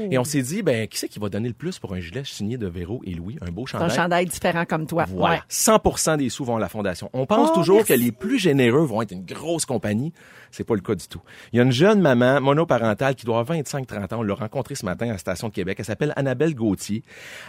[0.10, 2.24] Et on s'est dit, ben, qui c'est qui va donner le plus pour un gilet
[2.26, 3.96] signé de Véro et Louis, un beau C'est un chandail?
[3.96, 5.06] chandail différent comme toi.
[5.08, 5.36] Voilà.
[5.36, 5.42] Ouais.
[5.50, 7.10] 100% des sous vont à la fondation.
[7.14, 7.94] On pense Oh, toujours merci.
[7.94, 10.14] que les plus généreux vont être une grosse compagnie.
[10.52, 11.22] C'est pas le cas du tout.
[11.54, 14.20] Il y a une jeune maman monoparentale qui doit avoir 25-30 ans.
[14.20, 15.78] On l'a rencontrée ce matin à la station de Québec.
[15.80, 17.04] Elle s'appelle Annabelle Gauthier.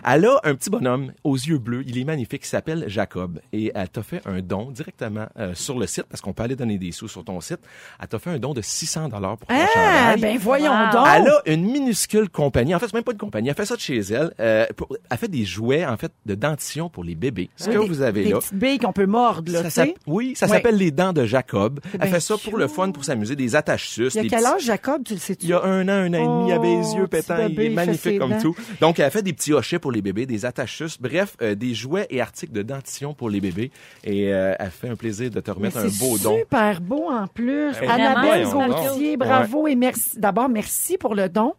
[0.07, 1.83] Elle a un petit bonhomme aux yeux bleus.
[1.87, 2.43] Il est magnifique.
[2.45, 3.41] Il s'appelle Jacob.
[3.53, 6.57] Et elle t'a fait un don directement euh, sur le site parce qu'on peut aller
[6.57, 7.61] donner des sous sur ton site.
[8.01, 9.67] Elle t'a fait un don de 600 dollars pour ton Ah,
[10.13, 10.21] chandail.
[10.21, 10.93] ben voyons Wow.
[10.93, 11.07] donc.
[11.15, 12.75] Elle a une minuscule compagnie.
[12.75, 13.49] En fait, c'est même pas une compagnie.
[13.49, 14.33] Elle fait ça de chez elle.
[14.41, 17.51] Euh, pour- elle fait des jouets, en fait, de dentition pour les bébés.
[17.57, 18.39] Ce que Des- vous avez des là.
[18.39, 20.53] petites billes qu'on peut mordre, là, Ça oui, ça Ouais.
[20.53, 21.81] s'appelle les dents de Jacob.
[21.95, 24.09] Elle bien fait ça pour le fun, pour s'amuser, des attaches sus.
[24.09, 25.47] Il y a des quel petits- âge, Jacob, tu le sais-tu?
[25.47, 27.47] Il y a un an, un an et demi, il avait les Oh, yeux pétants,
[27.49, 28.55] il est magnifique comme tout.
[28.81, 31.75] Donc, elle fait des petits hochets pour les bébés, des attaches sus, bref, euh, des
[31.75, 33.71] jouets et articles de dentition pour les bébés.
[34.05, 36.39] Et euh, elle fait un plaisir de te Mais remettre un c'est beau don.
[36.39, 37.73] super beau en plus.
[37.81, 38.47] Ben, Annabelle.
[38.47, 40.19] Gauthier, bravo et merci.
[40.19, 41.55] D'abord, merci pour le don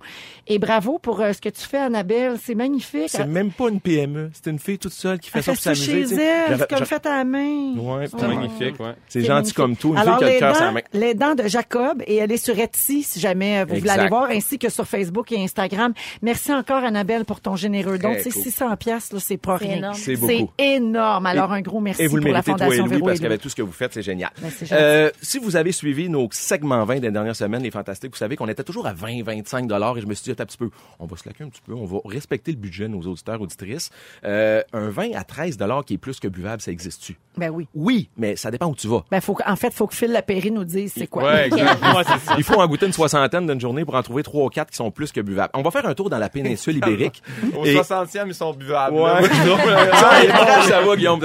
[0.48, 2.13] et bravo pour euh, ce que tu fais, Annabelle.
[2.44, 3.10] C'est magnifique.
[3.10, 5.62] C'est même pas une PME, c'est une fille toute seule qui fait Elle ça pour
[5.62, 6.08] s'amuser.
[6.08, 7.74] chez elle, c'est comme fait à la main.
[7.78, 8.94] Ouais, C'est c'est magnifique, ouais.
[9.08, 9.56] C'est C'est gentil magnifique.
[9.56, 10.82] comme tout, une Alors, fille qui a les le cœur dents, sur la main.
[10.94, 14.10] les dents de Jacob, et elle est sur Etsy, si jamais euh, vous voulez aller
[14.10, 15.94] voir, ainsi que sur Facebook et Instagram.
[16.22, 18.14] Merci encore, Annabelle, pour ton généreux don.
[18.22, 18.32] Cool.
[18.32, 19.78] 600 piastres, là, c'est pas C'est rien.
[19.78, 19.96] énorme.
[19.96, 21.26] C'est C'est énorme.
[21.26, 23.06] Alors, un gros merci Et vous le pour la méritez, toi et Fondation Louis, Véro
[23.08, 24.32] parce qu'avec tout ce que vous faites, c'est génial.
[24.42, 24.72] Ben, c'est.
[24.72, 28.36] Euh, si vous avez suivi nos segments 20 des dernières semaines, les fantastiques, vous savez
[28.36, 30.70] qu'on était toujours à 20, 25 dollars et je me suis dit, un petit peu,
[31.00, 33.42] on va se laquer un petit peu, on va respecter le budget de nos auditeurs,
[33.42, 33.90] auditrices.
[34.24, 37.18] Euh, un vin à 13 dollars qui est plus que buvable, ça existe-tu?
[37.38, 37.68] Ben oui.
[37.74, 39.04] Oui, mais ça dépend où tu vas.
[39.12, 41.24] Ben, faut, en fait, faut que Phil Lapéry nous dise c'est quoi.
[41.24, 41.50] Ouais,
[42.04, 42.18] ça.
[42.38, 44.78] Il faut en goûter une soixantaine d'une journée pour en trouver trois ou quatre qui
[44.78, 45.50] sont plus que buvables.
[45.54, 47.22] On va faire un tour dans la péninsule ibérique.
[47.58, 48.96] Au Et- 60e, ils sont buvables.
[48.96, 49.24] Ouais.
[49.24, 51.20] ça, bon, va, Guillaume.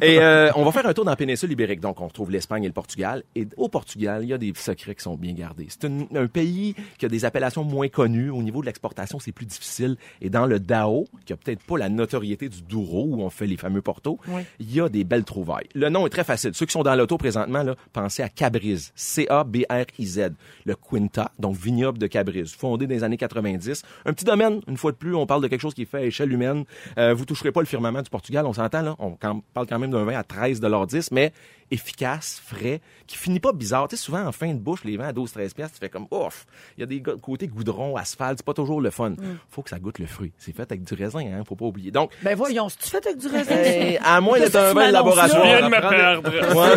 [0.00, 1.80] Et euh, on va faire un tour dans la péninsule ibérique.
[1.80, 3.22] Donc, on retrouve l'Espagne et le Portugal.
[3.34, 5.66] Et au Portugal, il y a des secrets qui sont bien gardés.
[5.68, 8.30] C'est un pays qui a des appellations moins connues.
[8.30, 9.89] Au niveau de l'exportation, c'est plus difficile.
[10.20, 13.46] Et dans le Dao, qui a peut-être pas la notoriété du Douro, où on fait
[13.46, 14.42] les fameux portos, Oui.
[14.58, 15.66] il y a des belles trouvailles.
[15.74, 16.52] Le nom est très facile.
[16.54, 18.92] Ceux qui sont dans l'auto présentement, là, pensez à Cabriz.
[18.94, 20.30] C-A-B-R-I-Z.
[20.64, 23.82] Le Quinta, donc vignoble de Cabriz, fondé dans les années 90.
[24.04, 25.98] Un petit domaine, une fois de plus, on parle de quelque chose qui est fait
[25.98, 26.64] à échelle humaine.
[26.98, 28.96] Euh, vous toucherez pas le firmament du Portugal, on s'entend, là.
[28.98, 31.32] On parle quand même d'un vin à 13,10 mais
[31.70, 33.88] efficace, frais, qui finit pas bizarre.
[33.88, 36.06] Tu sais, souvent, en fin de bouche, les vins à 12-13 piastres, tu fais comme,
[36.10, 36.46] ouf!
[36.76, 39.14] Il y a des côtés goudron, asphalte, c'est pas toujours le fun.
[39.50, 40.32] Faut que ça goûte le fruit.
[40.38, 41.90] C'est fait avec du raisin, hein, faut pas oublier.
[41.90, 43.54] Donc, Ben voyons, si tu fais avec du raisin?
[43.64, 44.92] eh, à moins d'être un vin de là?
[44.92, 45.42] laboratoire.
[45.42, 46.30] Tu viens de me perdre.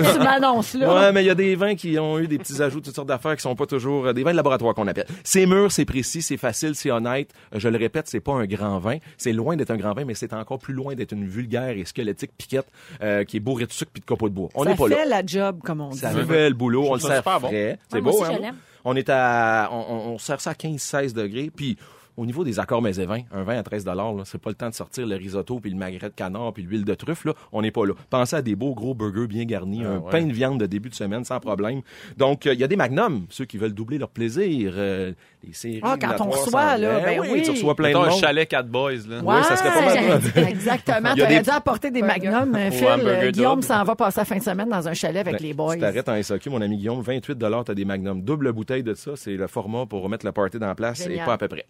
[0.04, 0.94] Ouais, tu m'annonces là?
[0.94, 3.08] Ouais, mais il y a des vins qui ont eu des petits ajouts, toutes sortes
[3.08, 5.08] d'affaires qui sont pas toujours euh, des vins de laboratoire qu'on appelle.
[5.24, 7.32] C'est mûr, c'est précis, c'est facile, c'est honnête.
[7.54, 8.98] Euh, Je le répète, c'est pas un grand vin.
[9.18, 11.86] C'est loin d'être un grand vin, mais c'est encore plus loin d'être une vulgaire et
[11.86, 12.68] squelettique piquette
[13.02, 14.50] euh, qui est bourrée de sucre puis de copeaux de bois.
[14.56, 15.22] On ça n'est pas fait là.
[15.22, 16.00] la job, comme on dit.
[16.00, 17.80] Ça fait le boulot, on le ça sert frais.
[17.90, 18.56] C'est Ouais, moi beau, aussi, hein?
[18.86, 21.78] On est à, on, on- on sert ça à 15-16 degrés, puis
[22.16, 24.76] Au niveau des accords vins, un vin à 13 là, c'est pas le temps de
[24.76, 27.72] sortir le risotto puis le magret de canard puis l'huile de truffe là, on n'est
[27.72, 27.94] pas là.
[28.10, 30.12] Pensez à des beaux gros burgers bien garnis, un ouais.
[30.12, 31.82] pain de viande de début de semaine sans problème.
[32.18, 35.14] Donc euh, il y a des magnums, ceux qui veulent doubler leur plaisir, euh,
[35.46, 37.42] les séries Ah, quand la on 300, reçoit, là, ben oui.
[37.44, 39.22] tu reçois plein Mettons de un chalet 4 boys, là.
[39.24, 40.22] Ouais, ça serait pas mal.
[40.50, 41.10] Exactement.
[41.16, 42.88] Il y a Tu aurais des- dû apporter des magnums, euh, Phil.
[42.88, 45.54] Euh, Guillaume s'en va passer la fin de semaine dans un chalet avec Ben, les
[45.54, 45.76] boys.
[45.76, 48.22] Tu t'arrêtes en SAQ, mon ami Guillaume, 28 t'as des magnums.
[48.22, 51.18] Double bouteille de ça, c'est le format pour remettre le party dans la place et
[51.18, 51.66] pas à peu près.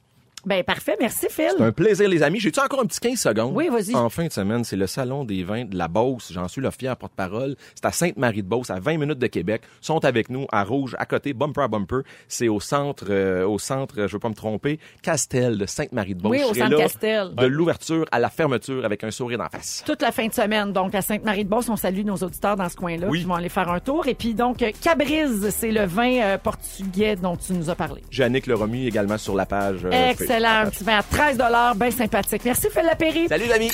[0.45, 0.95] Ben, parfait.
[0.99, 1.49] Merci, Phil.
[1.57, 2.39] C'est un plaisir, les amis.
[2.39, 3.53] J'ai-tu encore un petit 15 secondes?
[3.55, 3.95] Oui, vas-y.
[3.95, 6.31] En fin de semaine, c'est le Salon des vins de la Beauce.
[6.33, 7.55] J'en suis le fier porte-parole.
[7.75, 9.61] C'est à Sainte-Marie-de-Beauce, à 20 minutes de Québec.
[9.81, 12.01] Ils sont avec nous à Rouge, à côté, bumper à bumper.
[12.27, 16.31] C'est au centre, euh, au centre, euh, je veux pas me tromper, Castel de Sainte-Marie-de-Beauce.
[16.31, 17.33] Oui, au centre Castel.
[17.35, 19.83] De l'ouverture à la fermeture avec un sourire d'en face.
[19.85, 20.73] toute la fin de semaine.
[20.73, 23.07] Donc, à Sainte-Marie-de-Beauce, on salue nos auditeurs dans ce coin-là.
[23.09, 23.21] Oui.
[23.21, 24.07] Ils vont aller faire un tour.
[24.07, 28.01] Et puis, donc, Cabrise, c'est le vin euh, portugais dont tu nous as parlé.
[28.11, 29.85] Jannick le remis également sur la page.
[29.85, 29.89] euh,
[30.33, 30.65] Excellent.
[30.65, 31.37] Un petit à 13
[31.77, 32.41] bien sympathique.
[32.43, 33.27] Merci, Phil Lapéry.
[33.27, 33.71] Salut, les amis!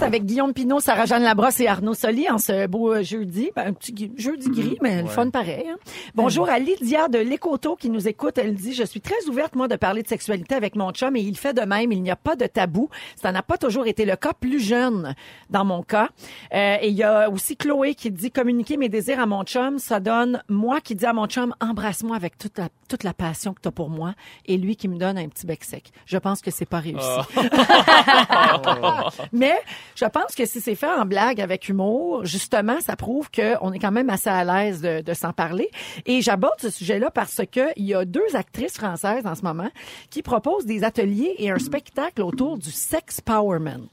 [0.00, 3.50] Avec Guillaume Pinot, Sarah-Jeanne Labrosse et Arnaud Soli en ce beau euh, jeudi.
[3.54, 5.66] Ben, un petit jeudi gris, mais le fun pareil.
[5.68, 5.76] hein.
[6.14, 8.38] Bonjour à Lydia de l'Écoto qui nous écoute.
[8.38, 11.20] Elle dit, je suis très ouverte, moi, de parler de sexualité avec mon chum et
[11.20, 11.92] il fait de même.
[11.92, 12.88] Il n'y a pas de tabou.
[13.20, 14.32] Ça n'a pas toujours été le cas.
[14.32, 15.14] Plus jeune,
[15.50, 16.08] dans mon cas.
[16.54, 19.78] Euh, et il y a aussi Chloé qui dit, communiquer mes désirs à mon chum,
[19.78, 23.52] ça donne moi qui dis à mon chum, embrasse-moi avec toute la, toute la passion
[23.52, 24.14] que tu as pour moi
[24.46, 25.90] et lui qui me donne un petit sec.
[26.06, 27.08] Je pense que c'est pas réussi.
[29.32, 29.58] Mais
[29.96, 33.78] je pense que si c'est fait en blague avec humour, justement, ça prouve qu'on est
[33.78, 35.70] quand même assez à l'aise de, de s'en parler.
[36.06, 39.70] Et j'aborde ce sujet-là parce que il y a deux actrices françaises en ce moment
[40.10, 43.88] qui proposent des ateliers et un spectacle autour du sex powerment.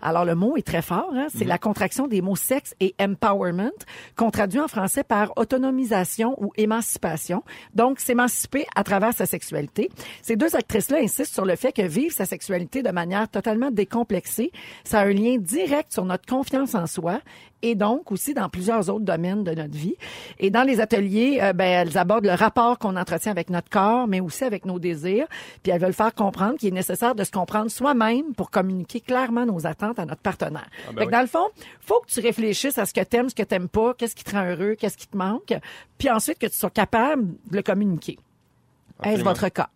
[0.00, 1.26] Alors le mot est très fort, hein?
[1.34, 3.70] c'est la contraction des mots sexe et empowerment,
[4.16, 7.42] qu'on traduit en français par autonomisation ou émancipation.
[7.74, 9.90] Donc s'émanciper à travers sa sexualité.
[10.22, 10.54] Ces deux
[10.94, 14.52] insistent sur le fait que vivre sa sexualité de manière totalement décomplexée,
[14.84, 17.20] ça a un lien direct sur notre confiance en soi
[17.62, 19.96] et donc aussi dans plusieurs autres domaines de notre vie.
[20.38, 24.08] Et dans les ateliers, euh, ben, elles abordent le rapport qu'on entretient avec notre corps,
[24.08, 25.26] mais aussi avec nos désirs.
[25.62, 29.46] Puis elles veulent faire comprendre qu'il est nécessaire de se comprendre soi-même pour communiquer clairement
[29.46, 30.68] nos attentes à notre partenaire.
[30.96, 31.46] fait que dans le fond,
[31.80, 34.32] faut que tu réfléchisses à ce que t'aimes, ce que t'aimes pas, qu'est-ce qui te
[34.32, 35.54] rend heureux, qu'est-ce qui te manque,
[35.98, 38.18] puis ensuite que tu sois capable de le communiquer.
[39.04, 39.68] Est-ce votre cas?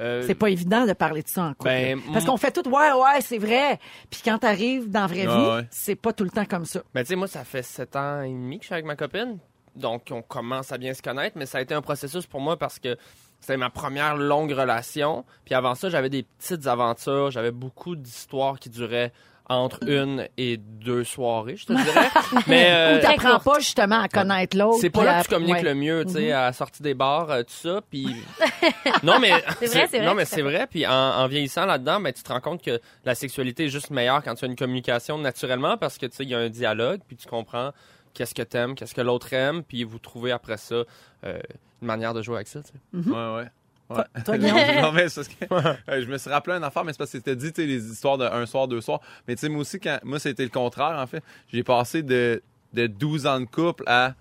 [0.00, 1.64] Euh, C'est pas évident de parler de ça en couple.
[1.70, 3.78] Ben, Parce qu'on fait tout, ouais, ouais, c'est vrai.
[4.10, 5.68] Puis quand t'arrives dans la vraie Ah vie, ouais.
[5.70, 6.82] c'est pas tout le temps comme ça.
[6.94, 8.96] Ben, tu sais, moi, ça fait sept ans et demi que je suis avec ma
[8.96, 9.38] copine.
[9.76, 12.56] Donc, on commence à bien se connaître, mais ça a été un processus pour moi
[12.58, 12.96] parce que
[13.40, 15.24] c'était ma première longue relation.
[15.44, 17.30] Puis avant ça, j'avais des petites aventures.
[17.30, 19.12] J'avais beaucoup d'histoires qui duraient
[19.48, 22.08] entre une et deux soirées, je te dirais.
[22.46, 24.78] mais euh, t'apprends pas justement à connaître l'autre.
[24.80, 25.62] c'est pas là que tu communiques ouais.
[25.62, 26.32] le mieux, tu sais, Mhm.
[26.32, 27.80] à la sortie des bars, euh, tout ça.
[27.90, 28.06] Puis
[29.02, 30.66] non, mais C'est vrai, c'est vrai, non, mais c'est vrai.
[30.70, 33.90] Puis en, en vieillissant là-dedans, ben tu te rends compte que la sexualité est juste
[33.90, 36.48] meilleure quand tu as une communication naturellement parce que tu sais, il y a un
[36.48, 37.72] dialogue, puis tu comprends
[38.14, 40.76] qu'est-ce que t'aimes, qu'est-ce que l'autre aime, puis vous trouvez après ça
[41.24, 41.38] euh,
[41.82, 42.60] une manière de jouer avec ça.
[42.62, 43.10] tu sais.
[43.10, 43.46] Ouais, ouais.
[43.90, 44.02] Ouais.
[44.24, 44.56] toi, Guillaume?
[44.82, 47.10] non, mais c'est parce que, euh, je me suis rappelé une affaire, mais c'est parce
[47.10, 49.00] que c'était dit, tu sais, les histoires de un soir, deux soirs.
[49.28, 51.22] Mais tu sais, moi aussi, quand, moi, c'était le contraire, en fait.
[51.52, 52.42] J'ai passé de,
[52.72, 54.14] de 12 ans de couple à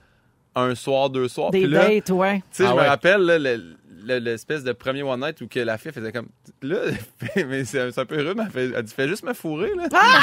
[0.56, 1.50] un soir, deux soirs.
[1.52, 2.38] Des Puis là, dates, ouais.
[2.40, 2.84] Tu sais, Ah je ouais.
[2.84, 6.28] me rappelle là, le- l'espèce de premier one night où que la fille faisait comme
[6.62, 6.78] là
[7.48, 9.84] mais c'est un peu rude mais elle, fait, elle dit fais juste me fourrer là
[9.94, 10.20] Ah!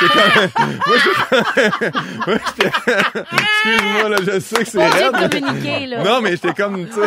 [0.55, 1.91] Comme- moi j'étais
[2.27, 2.71] moi, j'étais-
[3.33, 6.05] excuse-moi là je sais que c'est raide, là.
[6.05, 7.01] non mais j'étais comme tu sais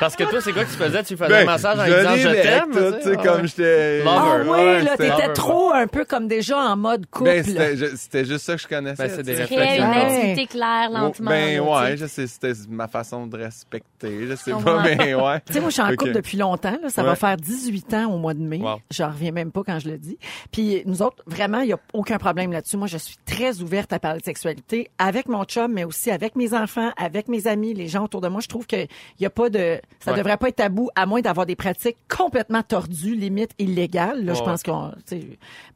[0.00, 1.02] Parce que toi, c'est quoi que tu faisais?
[1.04, 2.70] Tu faisais ben, un massage en disant je t'aime?
[2.72, 4.02] tu sais Ah comme j'étais.
[4.06, 7.30] Ah oui, ouais, là, t'étais trop un peu comme déjà en mode couple.
[7.30, 9.42] ben, c'était ju- c'était juste ça que je connaissais Ben, c'est des une
[9.82, 11.30] activité claire, lentement.
[11.30, 14.73] ben là, tu ouais je sais c'était ma façon de respecter je sais Je pas
[14.76, 14.94] comprends.
[14.98, 16.78] mais ouais Tu sais, moi, je suis en couple depuis longtemps.
[16.82, 16.88] Là.
[16.90, 18.58] Ça va faire 18 ans au mois de mai.
[18.58, 18.80] Wow.
[18.90, 20.18] J'en reviens même pas quand je le dis.
[20.52, 22.76] Puis nous autres, vraiment, il y a aucun problème là-dessus.
[22.76, 26.36] Moi, je suis très ouverte à parler de sexualité avec mon chum, mais aussi avec
[26.36, 28.40] mes enfants, avec mes amis, les gens autour de moi.
[28.40, 30.18] Je trouve que il y a pas de, ça Ouais.
[30.18, 34.24] devrait pas être tabou, à moins d'avoir des pratiques complètement tordues, limite illégales.
[34.24, 34.92] Là, je pense qu'on,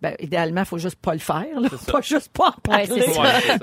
[0.02, 1.46] ben, idéalement, faut juste pas le faire.
[1.60, 1.68] Là.
[1.90, 3.02] Pas juste pas en parler.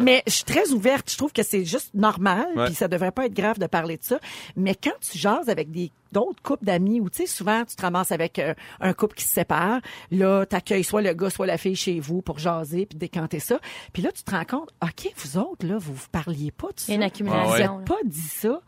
[0.01, 1.09] Mais je suis très ouverte.
[1.11, 2.65] Je trouve que c'est juste normal, Ouais.
[2.65, 4.19] puis ça devrait pas être grave de parler de ça.
[4.55, 7.81] Mais quand tu jases avec des d'autres couples d'amis, ou tu sais, souvent tu te
[7.81, 11.57] ramasses avec euh, un couple qui se sépare, là, t'accueilles soit le gars, soit la
[11.57, 13.59] fille chez vous pour jaser puis décanter ça.
[13.91, 16.79] Puis là, tu te rends compte, ok, vous autres là, vous vous parliez pas de
[16.79, 16.85] ça.
[16.87, 17.73] Il y a une Vous accumulation.
[17.73, 18.61] n'avez pas dit ça,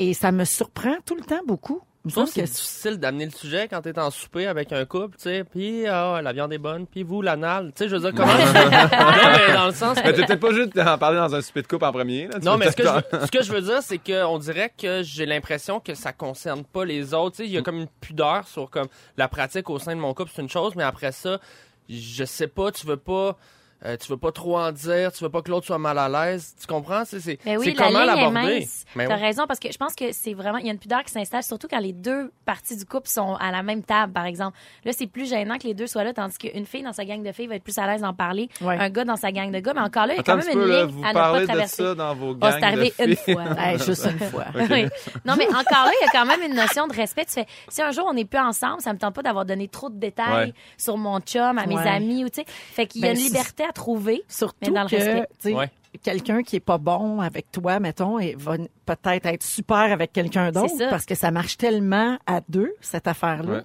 [0.00, 1.80] et ça me surprend tout le temps beaucoup.
[2.04, 4.84] Je trouve semble que c'est difficile d'amener le sujet quand t'es en souper avec un
[4.84, 7.72] couple, tu sais, puis ah, la viande est bonne, puis vous, l'anal.
[7.76, 8.32] Tu sais, je veux dire, comment...
[8.34, 9.98] non, mais dans le sens...
[10.02, 12.28] Mais t'es peut-être pas juste d'en parler dans un souper de coupe en premier.
[12.28, 12.38] Là.
[12.40, 15.02] Non, mais ce que, peut-être- je, ce que je veux dire, c'est qu'on dirait que
[15.02, 17.36] j'ai l'impression que ça concerne pas les autres.
[17.36, 20.00] Tu sais, il y a comme une pudeur sur comme la pratique au sein de
[20.00, 21.40] mon couple, c'est une chose, mais après ça,
[21.88, 23.36] je sais pas, tu veux pas.
[23.84, 26.08] Euh, tu veux pas trop en dire, tu veux pas que l'autre soit mal à
[26.08, 26.54] l'aise.
[26.60, 27.04] Tu comprends?
[27.04, 28.66] C'est, c'est, Mais c'est oui, la comment l'aborder?
[28.96, 29.20] Mais T'as oui.
[29.20, 31.42] raison, parce que je pense que c'est vraiment, il y a une pudeur qui s'installe,
[31.44, 34.56] surtout quand les deux parties du couple sont à la même table, par exemple.
[34.84, 37.22] Là, c'est plus gênant que les deux soient là, tandis qu'une fille dans sa gang
[37.22, 38.48] de filles va être plus à l'aise d'en parler.
[38.60, 38.76] Ouais.
[38.78, 40.48] Un gars dans sa gang de gars, mais encore là, il y a quand même
[40.50, 41.82] une ligne à ne pas de traverser.
[41.84, 43.34] ça dans vos Oh, gangs c'est arrivé de une filles.
[43.34, 43.44] fois.
[43.58, 44.44] Hey, juste une fois.
[44.70, 44.86] Oui.
[45.24, 47.24] Non, mais encore là, il y a quand même une notion de respect.
[47.26, 49.68] Tu fais, si un jour on n'est plus ensemble, ça me tente pas d'avoir donné
[49.68, 50.54] trop de détails Ouais.
[50.76, 51.88] sur mon chum, à mes Ouais.
[51.88, 52.44] amis, ou tu sais.
[52.48, 54.22] Fait qu'il y a Ben, une c'est- liberté à trouver.
[54.28, 55.70] Surtout Mais dans le que, Ouais.
[56.02, 60.50] quelqu'un qui est pas bon avec toi, mettons, et va peut-être être super avec quelqu'un
[60.52, 63.52] d'autre parce que ça marche tellement à deux, cette affaire-là.
[63.52, 63.62] Ouais.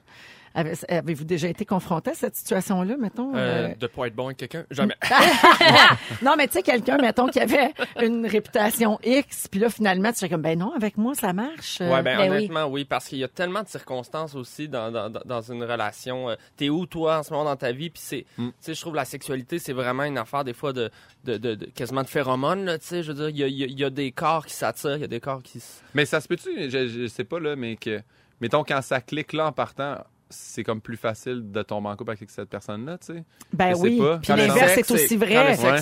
[0.56, 3.36] Avez- Avez-vous déjà été confronté à cette situation-là, mettons?
[3.36, 4.66] Euh, euh, de pas être bon avec quelqu'un?
[4.72, 4.96] Jamais.
[6.22, 10.20] Non, mais tu sais, quelqu'un, mettons, qui avait une réputation X, puis là, finalement, tu
[10.20, 11.80] fais comme, ben non, avec moi, ça marche.
[11.82, 12.38] Euh, Ouais, ben, ben oui.
[12.38, 12.86] honnêtement, oui.
[12.86, 14.92] parce qu'il y a tellement de circonstances aussi dans,
[15.26, 16.30] dans, une relation.
[16.30, 17.89] Euh, T'es où, toi, en ce moment dans ta vie?
[17.89, 18.48] Puis c'est, Mm.
[18.50, 20.89] tu sais, je trouve la sexualité, c'est vraiment une affaire, des fois, de,
[21.26, 23.04] de, de, de- quasiment de phéromones, tu sais.
[23.04, 24.54] Je veux dire, il y a, il y a- il y a des corps qui
[24.54, 27.24] s'attirent, il y a des corps qui s- Mais ça se peut-tu, je, je sais
[27.24, 28.02] pas, là, mais que,
[28.42, 29.98] mettons, quand ça clique là en partant,
[30.34, 33.24] c'est comme plus facile de tomber en couple avec cette personne-là, tu sais.
[33.54, 33.98] Ben Je oui.
[34.00, 34.17] pas.
[34.17, 35.56] Puis l'inverse sexe est aussi vrai.
[35.58, 35.82] quand Ouais.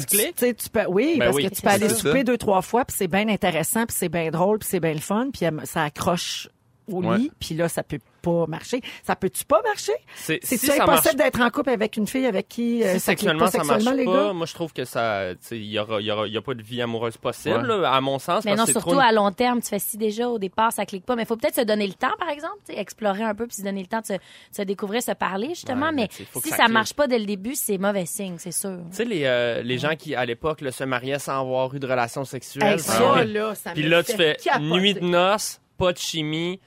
[0.54, 1.50] Tu peux, oui, Ben parce oui.
[1.50, 4.10] que tu peux aller C'est souper deux, trois fois, puis c'est bien intéressant, puis c'est
[4.10, 6.50] bien drôle, puis c'est bien le fun, puis ça accroche
[6.92, 7.30] au Ouais.
[7.40, 8.82] puis là, ça peut pas marcher.
[9.04, 9.94] Ça peut-tu pas marcher?
[10.16, 13.00] C'est, si ça marche impossible d'être en couple avec une fille avec qui euh, si
[13.00, 14.34] ça clique sexuellement pas ça marche sexuellement, pas, gars?
[14.34, 16.54] moi je trouve que ça, il y aura, il y aura, il y a pas
[16.54, 17.82] de vie amoureuse possible, Ouais.
[17.82, 18.46] là, à mon sens.
[18.46, 20.72] Mais parce non, que surtout trop à long terme, tu fais si déjà au départ
[20.72, 23.34] ça clique pas, mais il faut peut-être se donner le temps, par exemple, explorer un
[23.34, 24.20] peu puis se donner le temps de se, de
[24.56, 25.88] se découvrir, se parler justement.
[25.88, 28.78] Ouais, mais si ça ça, marche pas dès le début, c'est mauvais signe, c'est sûr.
[28.92, 31.88] Tu sais, les, euh, les gens qui, à l'époque, se mariaient sans avoir eu de
[31.88, 32.74] relation sexuelle.
[32.74, 33.26] Hey, ça, Ouais.
[33.26, 36.60] là, ça Puis là, tu fais nuit de noces, pas de chimie.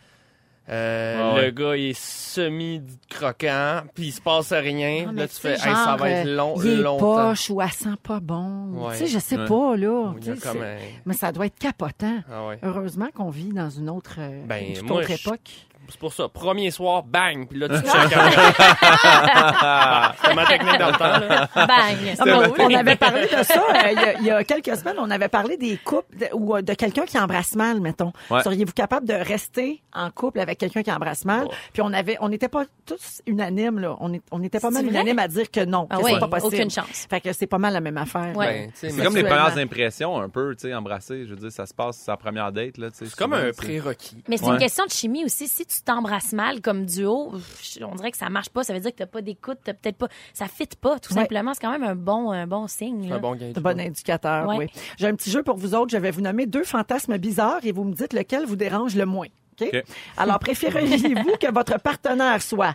[0.69, 1.45] Euh, Ah ouais.
[1.47, 5.07] Le gars il est semi-croquant, puis il se passe rien.
[5.09, 7.29] Ah, là, tu fais, sais, hey, ça genre, va être long, il est longtemps.
[7.29, 8.69] poche ou elle sent pas bon.
[8.73, 8.93] Ouais.
[8.93, 9.47] Tu sais, je sais Ouais.
[9.47, 10.13] pas, là.
[10.15, 12.21] Un- Mais ça doit être capotant.
[12.31, 12.59] Ah ouais.
[12.63, 15.51] Heureusement qu'on vit dans une autre, euh, Ben, une toute moi, autre je- époque.
[15.89, 16.29] C'est pour ça.
[16.29, 17.85] Premier soir, bang, puis là, tu checkes.
[20.23, 21.49] C'était ma technique dans le temps, là.
[21.55, 22.15] Bang!
[22.19, 24.97] Ah, on avait parlé de ça euh, il y, a, il y a quelques semaines.
[24.99, 28.13] On avait parlé des couples de- ou euh, de quelqu'un qui embrasse mal, mettons.
[28.31, 28.43] Ouais.
[28.43, 31.49] Seriez-vous capable de rester en couple avec quelqu'un qui embrasse mal?
[31.73, 33.97] Puis on avait, on n'était pas tous unanimes là.
[34.01, 36.21] On, est- on était pas mal unanimes à dire que non, Ah que oui, c'est
[36.21, 36.55] pas possible.
[36.55, 37.07] aucune chance.
[37.09, 38.37] Fait que c'est pas mal la même affaire.
[38.37, 38.47] Ouais.
[38.47, 41.25] Ben, C'est comme les premières impressions, un peu, tu sais, embrasser.
[41.27, 42.89] Je veux dire, ça se passe sa première date, là.
[42.93, 44.23] C'est comme un prérequis.
[44.29, 44.53] Mais c'est Ouais.
[44.53, 45.49] une question de chimie aussi.
[45.49, 47.33] Si tu t'embrasses mal comme duo,
[47.83, 48.63] on dirait que ça marche pas.
[48.65, 51.21] Ça veut dire que t'as pas d'écoute, t'as peut-être pas, ça fit pas, tout Ouais.
[51.23, 51.53] simplement.
[51.55, 53.09] C'est quand même un bon, un bon signe.
[53.09, 53.17] Là.
[53.17, 53.51] un bon gain.
[53.53, 54.57] C'est un bon indicateur, Ouais.
[54.59, 54.67] oui.
[54.99, 55.91] J'ai un petit jeu pour vous autres.
[55.91, 59.07] Je vais vous nommer deux fantasmes bizarres et vous me dites lequel vous dérange le
[59.07, 59.29] moins.
[60.17, 62.75] Alors, préféreriez-vous que votre partenaire soit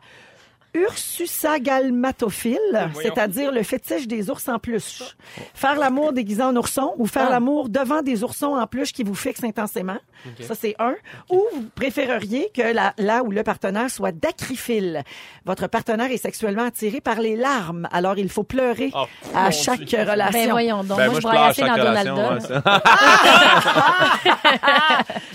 [0.73, 5.15] Ursusagalmatophile, c'est-à-dire le fétiche des ours en peluche.
[5.53, 7.31] Faire l'amour déguisé en ourson ou faire Ah.
[7.31, 9.97] l'amour devant des oursons en peluche qui vous fixent intensément.
[10.41, 10.95] Ça, c'est un.
[11.29, 15.03] Ou vous préféreriez que la, là où le partenaire soit dacryphile.
[15.45, 19.05] Votre partenaire est sexuellement attiré par les larmes, alors il faut pleurer Oh,
[19.35, 19.99] à chaque Dieu.
[19.99, 20.39] relation.
[20.39, 20.97] Ben voyons donc.
[20.97, 22.59] Ben, moi, je je pleure à chaque dans relation, Donald ouais.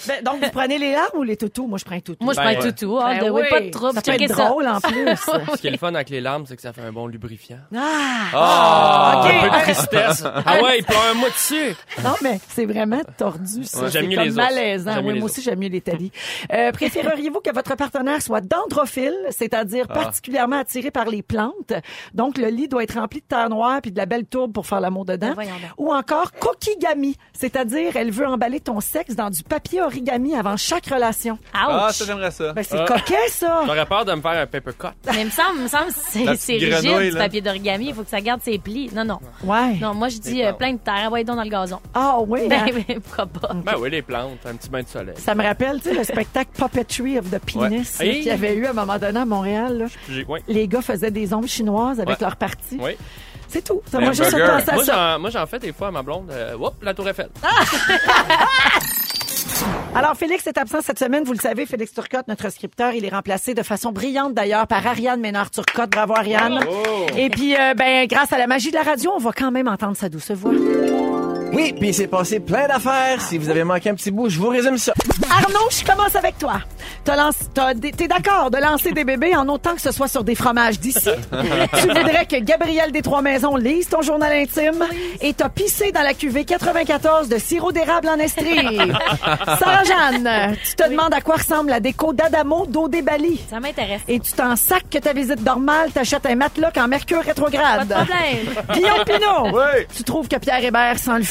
[0.06, 1.66] Ben, donc, vous prenez les larmes ou les toutous?
[1.66, 2.22] Moi, je prends les toutous.
[2.22, 2.72] Moi, je Ben, prends ouais.
[2.72, 2.98] tout tout.
[3.00, 3.94] Ah, Ben de- oui, pas de trouble.
[3.94, 4.44] Ça peut être ça.
[4.48, 5.16] drôle en plus.
[5.56, 7.58] Ce qui est le fun avec les larmes, c'est que ça fait un bon lubrifiant.
[7.76, 7.80] ah!
[8.32, 9.22] Ah!
[9.24, 9.32] OK.
[9.32, 10.24] Un peu de tristesse.
[10.46, 11.74] ah ouais, il pleure un mois dessus.
[12.02, 13.78] Non, mais c'est vraiment tordu, ça.
[13.80, 15.02] Ouais, c'est j'aime mieux comme les malaisant.
[15.02, 16.10] Oui, les moi aussi, j'aime mieux les talis.
[16.52, 19.94] Euh, préféreriez-vous que votre partenaire soit dendrophile, c'est-à-dire Ah.
[19.94, 21.72] particulièrement attiré par les plantes?
[22.14, 24.66] Donc, le lit doit être rempli de terre noire puis de la belle tourbe pour
[24.66, 25.34] faire l'amour dedans.
[25.36, 25.46] Ben.
[25.78, 30.86] Ou encore kokigami, c'est-à-dire elle veut emballer ton sexe dans du papier origami avant chaque
[30.86, 31.38] relation.
[31.52, 31.94] Ah, Ouch!
[31.94, 32.52] ça, j'aimerais ça.
[32.52, 32.84] Ben, c'est Ah.
[32.86, 33.62] coquet, ça!
[33.66, 34.88] J'aurais peur de me faire un paper cut.
[35.14, 37.86] Mais il me semble, me semble que c'est c'est rigide, du papier d'origami.
[37.88, 38.90] Il faut que ça garde ses plis.
[38.94, 39.18] Non, non.
[39.44, 39.74] Ouais.
[39.80, 41.10] Non, moi, je dis euh, plein de terre.
[41.12, 41.80] Ouais, donc dans le gazon.
[41.94, 42.82] Ah oui, Ben, hein?
[42.88, 43.54] ben, pourquoi pas?
[43.54, 45.14] Ben oui, les plantes, un petit bain de soleil.
[45.18, 48.10] Ça me rappelle, tu sais, le spectacle Puppetry of the Penis Ouais.
[48.14, 49.78] qu'il y avait eu à un moment donné à Montréal.
[49.78, 49.86] là.
[50.10, 50.42] J'ai- ouais.
[50.48, 52.24] Les gars faisaient des ombres chinoises avec Ouais.
[52.26, 52.78] leur partie.
[52.80, 52.92] Oui.
[53.48, 53.80] C'est tout.
[53.90, 54.38] Ça m'a juste à
[54.74, 55.14] Moi, ça.
[55.14, 56.28] j'en, moi, j'en fais des fois à ma blonde.
[56.32, 57.28] Euh, whoop, la tour Eiffel.
[59.94, 61.24] Alors, Félix est absent cette semaine.
[61.24, 64.84] Vous le savez, Félix Turcotte, notre scripteur, il est remplacé de façon brillante d'ailleurs par
[64.86, 65.90] Ariane Ménard-Turcotte.
[65.90, 66.60] Bravo, Ariane.
[67.16, 69.68] Et puis, euh, ben, grâce à la magie de la radio, on va quand même
[69.68, 70.52] entendre sa douce voix.
[71.54, 73.20] Oui, puis il s'est passé plein d'affaires.
[73.20, 74.92] Si vous avez manqué un petit bout, je vous résume ça.
[75.30, 76.54] Arnaud, je commence avec toi.
[77.04, 80.24] T'as lancé- t'as- T'es d'accord de lancer des bébés en autant que ce soit sur
[80.24, 81.00] des fromages d'ici?
[81.80, 84.84] tu voudrais que Gabriel des Trois-Maisons lise ton journal intime
[85.20, 88.78] et t'as pissé dans la cuvée 94 de sirop d'érable en estrie.
[89.58, 93.40] Sarah-Jeanne, tu te demandes à quoi ressemble la déco d'Adamo d'Odé Bali.
[93.50, 94.00] Ça m'intéresse.
[94.08, 97.88] Et tu t'en sacs que ta visite normale t'achètes un matelas en mercure rétrograde.
[97.88, 98.64] Pas de problème.
[98.72, 99.84] Guillaume Pinot, Oui.
[99.94, 101.22] tu trouves que Pierre Hébert sent le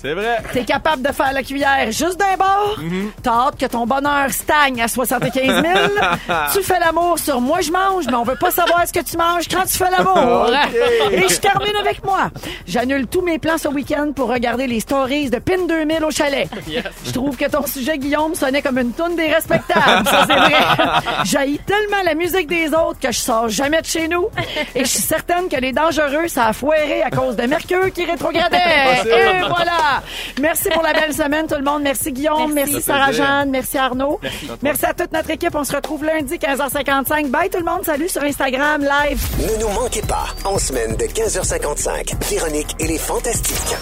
[0.00, 0.38] C'est vrai.
[0.52, 2.78] T'es capable de faire la cuillère juste d'un bord.
[3.22, 5.64] T'as hâte que ton bonheur stagne à 75 000.
[6.54, 9.16] tu fais l'amour sur moi je mange, mais on veut pas savoir ce que tu
[9.16, 10.48] manges quand tu fais l'amour.
[11.12, 12.30] Et je termine avec moi.
[12.66, 16.48] J'annule tous mes plans ce week-end pour regarder les stories de PIN 2000 au chalet.
[17.04, 20.06] Je trouve que ton sujet, Guillaume, sonnait comme une toune des respectables.
[20.06, 20.52] Ça, c'est vrai.
[21.24, 24.28] J'haïs tellement la musique des autres que je sors jamais de chez nous.
[24.74, 28.04] Et je suis certaine que les dangereux, ça a foiré à cause de Mercure qui
[28.04, 28.56] rétrogradait.
[29.04, 29.55] Et voilà.
[30.40, 31.82] Merci pour la belle semaine, tout le monde.
[31.82, 32.52] Merci, Guillaume.
[32.52, 32.86] Merci, Merci.
[32.86, 33.50] Sarah-Jeanne.
[33.50, 34.20] Merci, Arnaud.
[34.62, 34.84] Merci.
[34.86, 35.54] à toute notre équipe.
[35.54, 37.28] On se retrouve lundi, 15h55.
[37.30, 37.84] Bye, tout le monde.
[37.84, 39.20] Salut sur Instagram, live.
[39.40, 43.76] Ne nous manquez pas, en semaine de 15h55, Véronique et les Fantastiques.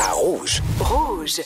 [0.00, 0.62] À Rouge.
[0.80, 1.40] Rouge.